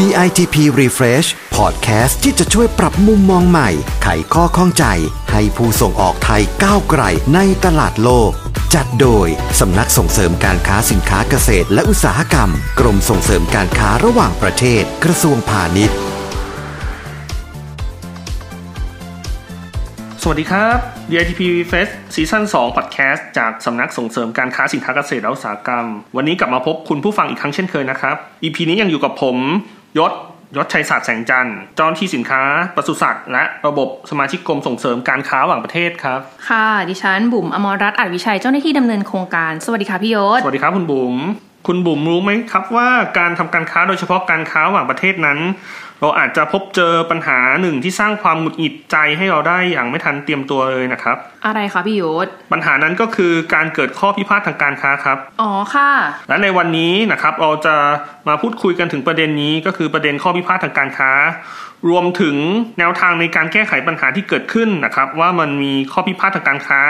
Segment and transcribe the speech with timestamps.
[0.00, 3.70] DITP Refresh Podcast ที่จะช่วยปรับมุมมองใหม่
[4.02, 4.84] ไขข้อข้องใจ
[5.32, 7.02] ให้ผู้ส่งออกไทยก้าวไกล
[7.34, 8.30] ในตลาดโลก
[8.74, 9.26] จัดโดย
[9.60, 12.50] สำนักส่งเสริมการค้าสินค้าเกษตรและอุตสาหกรรม
[12.80, 15.96] กรมส่งเสริมการค้าระหว่างประเทศ กระทรวงพาณิชย์
[20.22, 20.78] สวัสดีครับ
[21.10, 25.86] DITP Fest ซีซั่น2 Podcast จากสำนักส่งเสริมการค้าสินค้าเกษตรและอุตสาหกรรม
[26.16, 29.36] วันนี้กลับมาพบคุณผู้ฟังอีกครั้งเช่นเคยนะครับ EP นี้ยังอยู่กับผม
[29.98, 30.12] ยศ
[30.56, 32.42] ยศชัยศาสตร์แสงจันทร์เจ้าหน้าที่สินค้า
[32.76, 41.14] ปศุสัตว์และระบบสมาชิกกรมส่งเสริมการค้าระหว่างประเทศครับ ค่ะ ดิฉันบุ๋มอมรรัตน์อาจวิชัยเจ้าหน้าที่ดำเนินโครงการ สวัสดีค่ะพี่ยศ สวัสดีครับคุณบุ๋ม
[41.66, 45.38] คุณบุ๋มรู้ไหมครับว่าการทำการค้าโดยเฉพาะการค้าระหว่างประเทศนั้น
[46.00, 51.16] เราอาจจะพบเจอปัญหาหนึ่งที่สร้างความหงุดหงิดใจให้เราได้อย่างไม่ทันเตรียมตัวเลยนะครับ
[51.46, 55.90] อะไรคะพี่ยศปัญหานั้นก็คือการเกิดข้อพิพาททางการค้าครับ อ๋อค่ะ
[56.28, 57.76] และในวันนี้นะครับเราจะ
[58.28, 61.10] มาพูดคุยกันถึงประเด็นนี้ก็คือประเด็นข้อพิพาททางการค้า
[61.90, 62.36] รวมถึง
[62.78, 66.82] แนวทางในการแก้ไขปัญหาที่เกิดขึ้นนะครับ ว่ามันมีข้อพิพาททางการค้า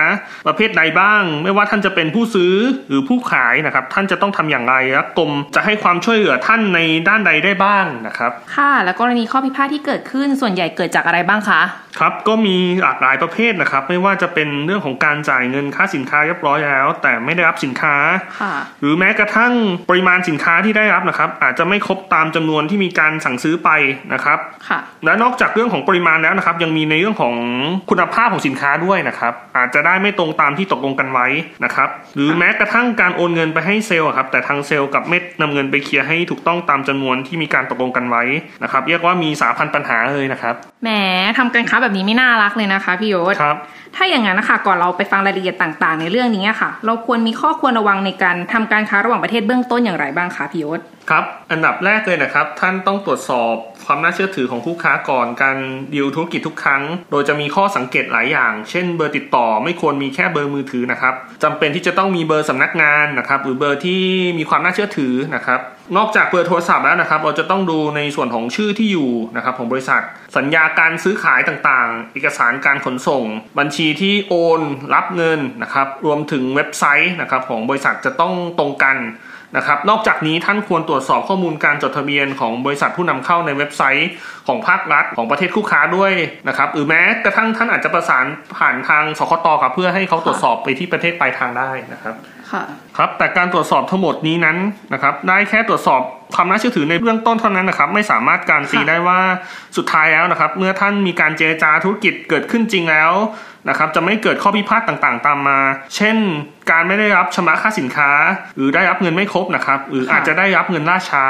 [0.46, 2.54] ประเภทใดบ้าง ไม่ว่าท่านจะเป็นผู้ซื้อ
[2.88, 11.60] หรือผู้ขายนะครับ ท่านจะต้องทำอย่างไรและกรมจะให้ความช่วยเหลือท่านในด้านใดได้บ้างนะครับ ค่ะ แล้วกรณีข้อพิพาทที่เกิดขึ้นส่วนใหญ่เกิดจากอะไรบ้างคะ
[11.98, 17.94] ครับก็มีหลากหลายประเภทนะครับ ไม่ว่าจะเป็นเรื่องของการจ่ายเงินค่าสินค้าเรียบร้อยแล้ว แต่ไม่ได้รับสินค้า
[18.40, 19.52] ค่ะหรือแม้กระทั่ง
[19.88, 23.70] ปริมาณสินค้าที่ได้รับนะครับ อาจจะไม่ครบตามจำนวนที่มีการสั่งซื้อไป
[24.14, 24.38] นะครับ
[24.68, 27.34] ค่ะและนอกจากเรื่องของปริมาณแล้วนะครับ ยังมีในเรื่องของ
[27.90, 31.26] คุณภาพของสินค้าด้วยนะครับ อาจจะได้ไม่ตรงตามที่ตกลงกันไว้
[31.64, 38.22] นะครับ หรือแม้กระทั่งการโอนเงินไปให้เซลล์อะครับแต่ทางเซลล์กลับไม่นำเงินไปเคลียร์ให้ถูกต้องตามจำนวนที่มีการตกลงกันไว้
[38.62, 40.88] นะครับ เรียกว่ามีสาพันปัญหาเลยนะครับแหม
[41.38, 43.58] ทำการค้าแบบนี้ไม่น่ารักเลยนะคะพี่ยศครับ
[43.96, 53.54] ถ้าอย่างนั้นนะคะก่อนเราไปฟังรายละเอียดต่าง ๆ ในเรื่องนี้ค่ะ เราควรมีข้อควรระวังในการทำการค้าระหว่างประเทศเบื้องต้นอย่างไรบ้างคะพี่ยศครับ อันดับแรกเลยนะครับ ท่านต้องตรวจสอบ
[53.86, 55.56] ความน่าเชื่อถือของคู่ค้าก่อนการ
[55.94, 64.02] ดีลธุรกิจทุกครั้ง โดยจะมีข้อสังเกตหลายอย่าง เช่น เบอร์ติดต่อไม่ควรมีแค่เบอร์มือถือนะครับจำเป็นที่จะต้องมีเบอร์สำนักงานนะครับ หรือเบอร์ที่
[64.38, 65.60] มีความน่าเชื่อถือนะครับ
[65.96, 70.00] นอกจากเบอร์โทรศัพท์แล้วนะครับ เราจะต้องดูในส่วนของชื่อที่อยู่นะครับของบริษัท
[70.36, 73.24] สัญญาการซื้อขายต่างๆ เอกสารการขนส่ง
[73.58, 74.60] บัญชีที่โอน
[74.94, 78.96] รับเงินนะครับ รวมถึงเว็บไซต์นะครับของบริษัทจะต้องตรงกัน
[79.56, 84.10] นะครับ นอกจากนี้ท่านควรตรวจสอบข้อมูลการจดทะเบียนของบริษัทผู้นำเข้าในเว็บไซต์
[84.46, 86.12] ของภาครัฐของประเทศคู่ค้าด้วย
[86.48, 88.24] นะครับหรือแม้กระทั่งท่านอาจจะประสาน
[88.58, 92.14] ผ่านทางสคตครับเพื่อให้เขาตรวจสอบไปที่ประเทศปลายทางได้นะครับ
[92.50, 92.62] ค่ะ
[92.96, 94.56] ครับแต่การตรวจสอบทั้งหมดนี้นั้น
[94.92, 96.00] นะครับได้แค่ตรวจสอบ
[96.34, 99.20] ความน่าเชื่อถือในเบื้องต้นเท่านั้นนะครับ ไม่สามารถการันตีค่ะได้ว่า
[99.76, 103.12] สุดท้ายแล้วนะครับ เมื่อท่านมีการเจรจาธุรกิจเกิดขึ้นจริงแล้ว
[103.68, 105.58] นะครับจะไม่เกิดข้อพิพาทต่างๆ ตามมา
[105.96, 106.16] เช่น
[106.70, 108.10] การไม่ได้รับชำระค่าสินค้า
[108.56, 111.24] หรือได้รับเงินไม่ครบนะครับหรืออาจจะได้รับเงินล่าช้า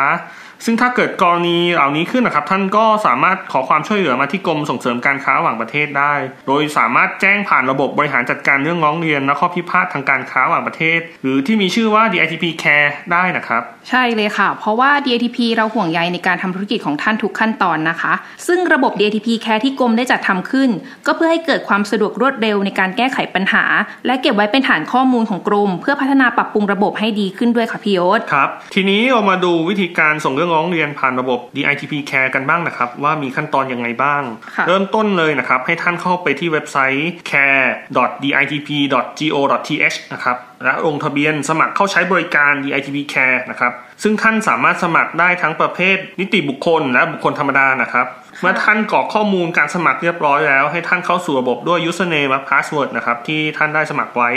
[0.64, 6.14] ซึ่งถ้าเกิดกรณีเหล่านี้ขึ้นนะครับ ท่านก็สามารถขอความช่วยเหลือมาที่กรมส่งเสริมการค้าระหว่างประเทศได้
[6.46, 18.12] โดยสามารถแจ้งผ่านระบบบริหารจัดการเรื่องร้องเรียนและข้อพิพาททางการค้าระหว่างประเทศ หรือที่มีชื่อว่า DITP Care ได้นะครับ ใช่เลยค่ะ เพราะว่า DATP เราห่วงใยในการทำธุรกิจของท่านทุกขั้นตอนนะคะ
[18.46, 20.70] ซึ่งระบบ DATP Care ที่กรมได้จัดทำขึ้น
[21.06, 23.64] ก็เพื่อให้เกิดความสะดวกรวดเร็วในการแก้ไขปัญหา
[24.06, 34.22] และเก็บไว้เป็นฐานข้อมูลของกรม เพื่อพัฒนาปรับปรุงระบบให้ดีขึ้นด้วยค่ะพี่ยศครับทีนี้เรามาดูวิธีการส่งเรื่องร้องเรียนผ่านระบบ DITP Care กันบ้างนะครับ ว่ามีขั้นตอนยังไงบ้าง
[34.56, 43.72] ค่ะเริ่มต้นเลยนะครับ ให้ท่านเข้าไปที่เว็บไซต์ care.ditp.go.th นะครับและลงทะเบียนสมัครเข้าใช้บริการ DITP Care นะครับ
[44.02, 48.06] ซึ่งท่านสามารถสมัครได้ทั้งประเภท นิติบุคคล และบุคคลธรรมดานะครับ
[48.40, 54.30] เมื่อท่านกรอกข้อมูลการสมัครเรียบร้อยแล้ว ให้ท่านเข้าสู่ระบบด้วย username และ password นะครับที่ท่านได้สมัครไว้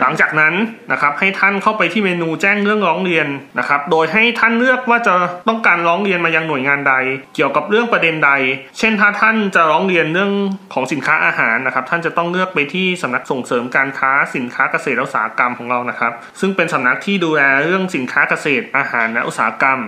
[0.00, 0.54] หลังจากนั้น
[0.92, 3.26] นะครับให้ท่านเข้าไปที่เมนูแจ้งเรื่องร้องเรียน
[3.58, 5.14] นะครับ โดยให้ท่านเลือกว่าจะ
[5.48, 6.94] ต้องการร้องเรียนมายังหน่วยงานใด
[7.34, 8.30] เกี่ยวกับเรื่องประเด็นใด
[8.78, 10.32] เช่นถ้าท่านจะร้องเรียนเรื่อง
[10.74, 19.80] ของสินค้าอาหารนะครับ ท่านจะต้องเลือกไปที่สำนักส่งเสริมการค้าสินค้าเกษตรและอุตสาหกรรมของเรานะครับ ซึ่งเป็นสำนักที่ดูแลเรื่องสินค้าเกษตรอาหารและอุตสาหกรรม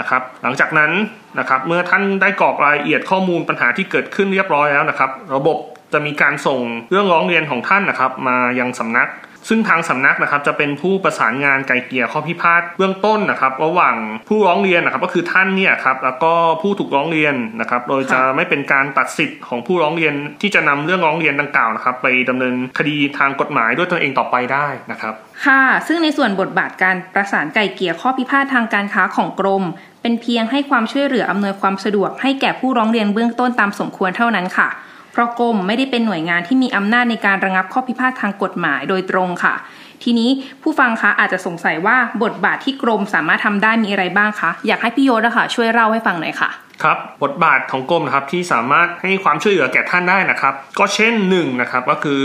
[0.00, 0.92] นะครับ หลังจากนั้น
[1.38, 5.58] นะครับเมื่อท่านได้กรอกรายละเอียดข้อมูลปัญหาที่เกิดขึ้นเรียบร้อยแล้วนะครับ ระบบ
[5.94, 6.60] จะมีการส่ง
[6.90, 9.08] เรื่องร้องเรียนของท่านนะครับ มายังสำนัก
[9.48, 13.96] ซึ่งทางสำนักนะครับจะเป็นผู้ประสานงานไกลเกลี่ยข้อพิพาทเบื้องต้นนะครับระหว่าง
[14.28, 16.32] ผู้ร้องเรียนนะครับก็คือท่านเนี่ยครับแล้วก็
[16.62, 25.14] ผู้ถูกร้องเรียนนะครับ โดยจะไม่เป็นการตัดสิทธิ์ของผู้ร้องเรียนที่จะนำเรื่องร้องเรียนดังกล่าวนะครับ ไปดำเนินคดีทางกฎหมายด้วยตนเองต่อไปได้นะครับ
[25.46, 29.64] ค่ะ ซึ่งในส่วนบทบาทการประสานไก่เกลี่ยข้อพิพาททางการค้าของกรม
[30.02, 34.68] เป็นเพียงให้ความช่วยเหลืออำนวยความสะดวกให้แก่ผู้ร้องเรียนเบื้องต้นตามสมควรเท่านั้นค่ะ
[35.14, 39.54] เพราะกรมไม่ได้เป็นหน่วยงานที่มีอำนาจในการระงับข้อพิพาททางกฎหมายโดยตรงค่ะ
[40.02, 40.30] ทีนี้
[40.62, 46.50] ผู้ฟังคะอาจจะสงสัยว่าบทบาทที่กรมสามารถทำได้มีอะไรบ้างคะอยากให้พี่โยศอะคะช่วยเล่าให้ฟังหน่อยค่ะ
[46.82, 52.22] ครับบทบาทของกรมนะครับที่สามารถให้ความช่วยเหลือแก่ท่านได้นะครับ ก็เช่นหนึ่งนะครับก็คือ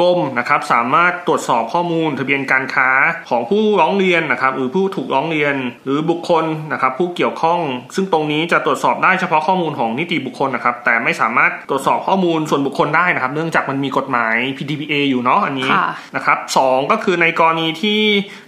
[0.00, 2.88] กรมนะครับสามารถตรวจสอบข้อมูล ทะเบียนการค้า
[3.30, 5.54] ของผู้ร้องเรียนนะครับ หรือผู้ถูกร้องเรียน
[5.84, 7.60] หรือบุคคลนะครับ ผู้เกี่ยวข้อง
[7.94, 15.70] ซึ่งตรงนี้จะตรวจสอบได้เฉพาะข้อมูลของนิติบุคคลนะครับ แต่ไม่สามารถตรวจสอบข้อมูลส่วนบุคคลได้นะครับ เนื่องจากมันมีกฎหมาย PDPA อยู่เนาะอันนี้
[16.16, 16.58] นะครับส
[16.90, 18.00] ก็คือในกรณีที่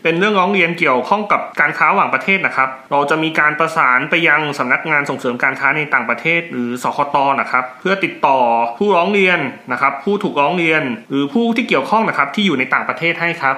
[0.02, 8.38] เป็นเรื่องร้องเรียนเกี่ยวข้องกับการค้าระหว่างประเทศนะครับ เราจะมีการประสานไปยังสำนักงานส่งเสริมการค้าในต่างประเทศ หรือสคตนะครับเพื่อติดต่อ
[8.78, 9.38] ผู้ร้องเรียน
[9.72, 13.56] นะครับผู้ถูกร้องเรียน หรือผู้ที่เกี่ยวข้องนะครับที่อยู่ในต่างประเทศให้ครับ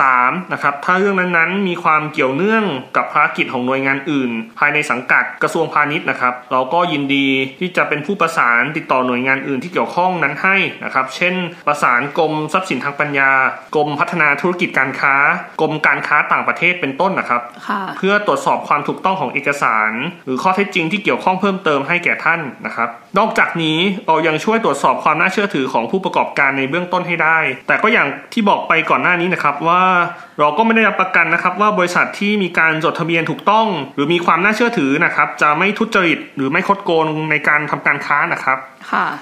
[0.00, 2.64] สามนะครับถ้าเรื่องนั้นๆ มีความเกี่ยวเนื่อง
[2.96, 7.28] กับภารกิจของหน่วยงานอื่น ภายในสังกัดกระทรวงพาณิชย์นะครับ เราก็ยินดี
[7.60, 11.34] ที่จะเป็นผู้ประสานติดต่อหน่วยงานอื่นที่เกี่ยวข้องนั้นให้นะครับ เช่น
[11.66, 13.30] ประสานกรมทรัพย์สินทางปัญญา
[13.76, 15.14] กรมพัฒนาธุรกิจการค้า
[15.60, 17.42] กรมการค้าต่างประเทศเป็นต้นนะครับ
[17.96, 19.92] เพื่อตรวจสอบความถูกต้องของเอกสาร
[20.24, 22.88] หรือข้อเท็จจริงที่เกี่ยวข้องเพิ่มเติมให้แก่ท่านนะครับ
[23.18, 27.38] นอกจากนี้เรายังช่วยตรวจสอบความน่าเชื่อถือของผู้ประกอบการในเบื้องต้นให้ได้
[27.68, 29.84] แต่ก็อย่างที่บอกไปก่อนหน้านี้นะครับว่า
[30.40, 38.58] เราก็ไม่ได้รับประกันนะครับว่าบริษัทที่มีการจดทะเบียนถูกต้อง หรือมีความน่าเชื่อถือนะครับ จะไม่ทุจริตหรือไม่คดโกงในการทำการค้านะครับ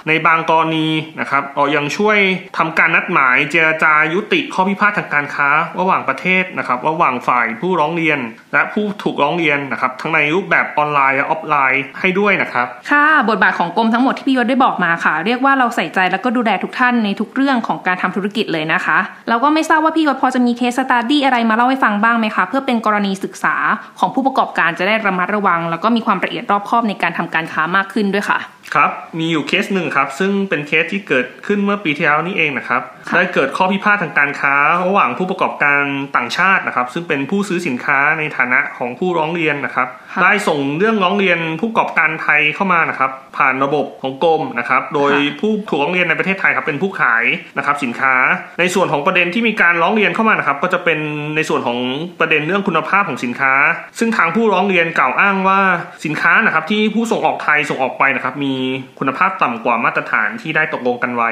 [0.07, 0.87] ในบางกรณี
[1.19, 2.17] นะครับเรายังช่วย
[2.57, 5.49] ทำการนัดหมายเจรจายุติข้อพิพาททางการค้า
[5.79, 8.19] ระหว่างประเทศนะครับ ระหว่างฝ่ายผู้ร้องเรียน
[8.53, 18.97] และผู้ถูกร้องเรียนนะครับ ทั้งในรูปแบบออนไลน์และออฟไลน์ให้ด้วยนะครับ ค่ะบทบาทของกรมทั้งหมดที่พี่ยศได้บอกมาค่ะ เรียกว่าเราใส่ใจแล้วก็ดูแลทุกท่านในทุกเรื่องของการทำธุรกิจเลยนะคะ
[19.29, 23.55] เราก็ไม่ทราบว่าพี่ยศพอจะมี case study อะไรมาเล่าให้ฟังบ้างไหมคะ เพื่อเป็นกรณีศึกษา
[23.99, 28.39] ของผู้ประกอบการจะได้ระมัดระวัง แล้วก็มีความละเอียดรอบคอบในการทำการค้ามากขึ้นด้วยค่ะ
[28.75, 32.81] ครับ มีอยู่เคสหนึ่งครับ ซึ่งเป็นเคสที่เกิดขึ้นเมื่อปีที่แล้วนี่เองนะครับ
[33.15, 34.55] ได้เกิดข้อพิพาททางการค้า
[34.87, 35.81] ระหว่างผู้ประกอบการ
[36.15, 39.87] ต่างชาตินะครับ ซึ่งเป็นผู้ซื้อสินค้าในฐานะของผู้ร้องเรียนนะครับ
[40.23, 47.23] ได้ส่งเรื่องร้องเรียนผู้ประกอบการไทยเข้ามานะครับ ผ่านระบบของกรมนะครับ โดยผู้ถูกร้องเรียนในประเทศไทยครับเป็นผู้ขาย
[47.57, 48.13] นะครับสินค้า
[48.59, 50.99] ในส่วนของประเด็นที่มีการร้องเรียนเข้ามานะครับ ก็จะเป็น
[51.35, 51.77] ในส่วนของ
[52.19, 53.53] ประเด็นเรื่องคุณภาพของสินค้า
[53.99, 55.59] ซึ่งทางผู้ร้องเรียนกล่าวอ้างว่า
[56.05, 58.53] สินค้านะครับที่ผู้ส่งออกไทยส่งออกไปนะครับมี
[58.99, 61.31] คุณภาพต่ำกว่ามาตรฐานที่ได้ตกลงกันไว้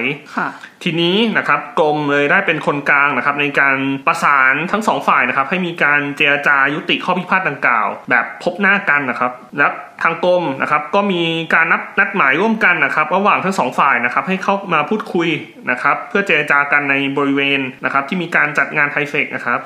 [0.84, 9.68] ทีนี้นะครับกรมเลยได้เป็นคนกลางนะครับ ในการประสานทั้งสองฝ่ายนะครับ ให้มีการเจรจายุติข้อพิพาทดังกล่าว แบบพบหน้ากันนะครับ และ
[10.04, 11.22] ทางกรมนะครับก็มี
[11.54, 15.30] การนัดนัดหมายร่วมกันนะครับระหว่างทั้งสองฝ่ายนะครับให้เข้ามาพูดคุย
[15.72, 19.60] นะครับเพื่อเจรจากันในบริเวณนะครับที่มีการจัดงาน THAIFEX นะครับ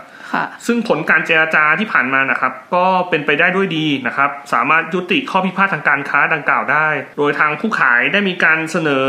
[0.66, 6.88] ซึ่งผลการเจรจาที่ผ่านมานะครับ ก็เป็นไปได้ด้วยดีนะครับ สามารถยุติข้อพิพาททางการค้าดังกล่าวได้
[7.18, 9.08] โดยทางผู้ขายได้มีการเสนอ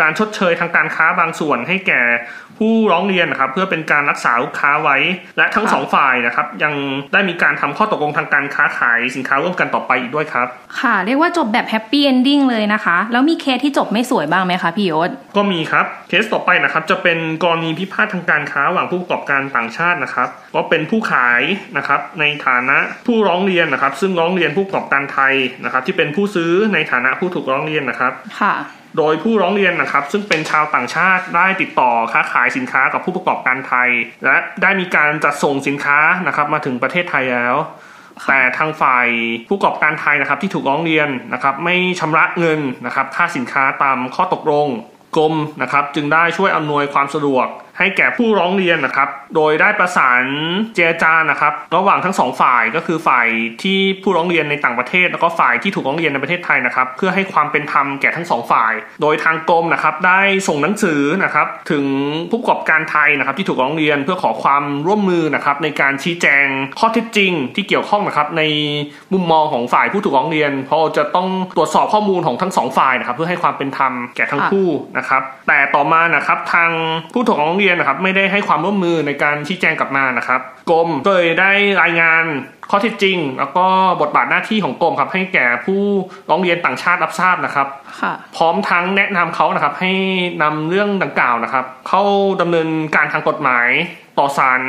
[0.00, 2.02] การชดเชยทางการค้าบางส่วนให้แก่
[2.58, 4.96] ผู้ร้องเรียนนะครับเพื่อเป็นการรักษาลูกค้าไว้
[5.36, 6.74] และทั้งสองฝ่ายนะครับ ยัง
[7.12, 10.46] ได้มีการทำข้อตกลงทางการค้าขายสินค้าร่วมกันต่อไปอีกด้วยครับ
[10.80, 21.42] ค่ะเรียกว่าจบแบบ happy ending เลยนะคะ แล้วมีเคสที่จบไม่สวยบ้างไหมคะพี่ยศก็มีครับเคสต่อไปนะครับ จะเป็นกรณีพิพาททางการค้าระหว่างผู้ประกอบการต่างชาตินะครับ ก็เป็นผู้ขาย
[21.76, 22.76] นะครับในฐานะ
[23.06, 28.54] ผู้ร้องเรียนนะครับ ซึ่งร้องเรียนผู้ประกอบการไทยนะครับ ที่เป็นผู้ซื้อในฐานะผู้ถูกร้องเรียนนะครับค่ะ
[28.98, 33.88] โดยผู้ร้องเรียนนะครับซึ่งเป็นชาวต่างชาติได้ติดต่อค้าขายสินค้ากับผู้ประกอบการไทย
[34.24, 37.56] และได้มีการจัดส่งสินค้านะครับมาถึงประเทศไทยแล้ว
[38.26, 39.06] แต่ทางฝ่าย
[39.48, 44.68] ผู้ประกอบการไทยนะครับที่ถูกร้องเรียนนะครับไม่ชำระเงินนะครับค่าสินค้าตามข้อตกลง
[45.16, 47.46] กรมนะครับจึงได้ช่วยอำนวยความสะดวก
[47.78, 50.24] ให้แก่ผู้ร้องเรียนนะครับ โดยได้ประสาน
[50.74, 53.28] เจรจานะครับ ระหว่างทั้งสองฝ่ายก็คือฝ่าย
[53.62, 61.84] ที่ผู้ร้องเรียนในต่างประเทศ แล้วก็ฝ่ายที่ถูกร้องเรียนในประเทศไทยนะครับ เพื่อให้ความเป็นธรรมแก่ทั้งสองฝ่าย โดยทางกรมนะครับได้ส่งหนังสือนะครับถึง
[62.30, 66.46] ผู้ประกอบการไทยนะครับ ที่ถูกร้องเรียนเพื่อขอความร่วมมือนะครับในการชี้แจง
[66.78, 68.42] ข้อเท็จจริง ที่เกี่ยวข้องนะครับใน
[69.12, 76.70] มุมมองของฝ่ายผู้ถูกร้องเรียน เพราะจะต้องตรวจสอบข้อมูลของทั้งสองฝ่ายนะครับ เพื่อให้ความเป็นธรรมแก่ทั้งคู่นะครับ แต่ต่อมานะครับทาง
[77.14, 80.40] ผู้ถูกร้องเรียนนะครับไม่ได้ให้ความร่วมมือในการชี้แจงกลับมานะครับ
[80.70, 81.52] กรมก็เลยได้
[81.82, 82.24] รายงาน
[82.70, 83.66] ข้อเท็จจริง แล้วก็
[84.00, 85.82] บทบาทหน้าที่ของกรมครับ ให้แก่ผู้
[86.30, 87.66] ร้องเรียนต่างชาติรับทราบนะครับ
[88.36, 89.92] พร้อมทั้งแนะนำเขานะครับ ให้
[90.42, 92.02] นำเรื่องดังกล่าวนะครับ เข้า
[92.40, 93.68] ดำเนินการทางกฎหมาย
[94.18, 94.62] ต่อศาล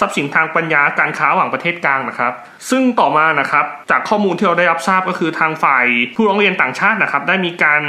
[0.00, 2.32] ทรัพย์สินทางปัญญาการค้าระหว่างประเทศกลางนะครับ
[2.70, 7.82] ซึ่งต่อมานะครับ จากข้อมูลที่เราได้รับทราบก็คือทางฝ่ายผู้ร้องเรียนต่างชาตินะครับ ได้มีการ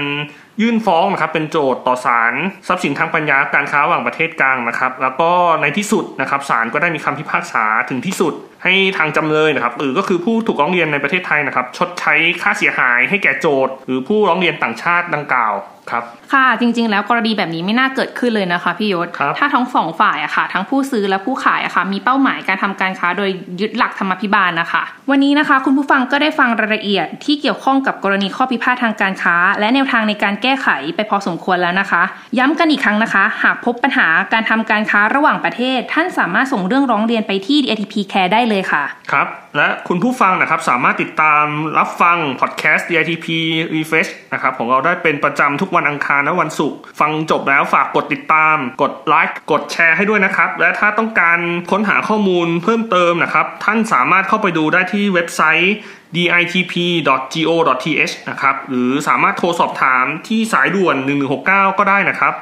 [0.62, 2.34] ยื่นฟ้องนะครับเป็นโจทย์ต่อศาล
[2.68, 5.32] ทรัพย์สินทางปัญญาการค้าระหว่างประเทศกลางนะครับ แล้วก็
[5.62, 15.54] ในที่สุดนะครับศาลก็ได้มีคำพิพากษาถึงที่สุด ให้ทางจำเลยนะครับหรือก็คือผู้ถูกร้องเรียนในประเทศไทยนะครับ ชดใช้ค่าเสียหายให้แก่โจทย์หรือผู้ร้องเรียนต่างชาติดังกล่าว
[15.92, 16.04] ครับ
[16.34, 23.30] ค่ะจริง ๆ แล้วกรณีแบบนี้ไม่น่าเกิดขึ้นเลยนะคะพี่ยศครับถ้าทั้งสองฝ่ายอะค่ะ ทั้งผู้ซื้อและผู้ขายอะค่ะ มีเป้าหมายการทำการค้าโดย
[23.62, 32.04] ยึดหลักธรรมพิบาลนะคะ วันนี้นะคะ คุณผู้ฟังก็ได้ฟังรายละเอียดที่เกี่ยวข้องกับกรณีข้อพิพาททางการค้า และแนวทางในการแก้ไขไปพอสมควรแล้วนะคะ
[32.40, 41.46] ย้ำกันอีกครั้งนะคะ หากพบปัญหาการทำการค้าระหว่างประเทศ ท่านสามารถส่งเรื่องร้องเรียนไปที่ DATP Care ได้เลยค่ะ ครับ และคุณผู้ฟังนะครับสามารถติดตาม
[41.78, 43.28] รับฟังพอดแคสต์ DITP
[43.74, 51.40] Refresh นะครับของเราได้เป็นประจำทุกวันอังคารและวันศุกร์ฟังจบแล้วฝากกดติดตาม กดไลค์กดแชร์ให้ด้วยนะครับ และถ้าต้องการ
[51.72, 55.76] ค้นหาข้อมูลเพิ่มเติมนะครับ ท่านสามารถเข้าไปดูได้ที่เว็บไซต์
[56.16, 60.96] ditp.go.th นะครับหรือสามารถโทรสอบถามที่สายด่วน
[61.38, 62.34] 1169 ก็ได้นะครับ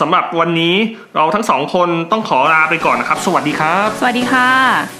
[0.00, 0.76] สำหรับวันนี้
[1.16, 4.99] เราทั้งสองคนต้องขอลาไปก่อนนะครับ สวัสดีครับ สวัสดีค่ะ